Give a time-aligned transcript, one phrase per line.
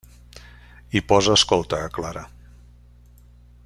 [0.99, 2.25] I posa escolta a Clara.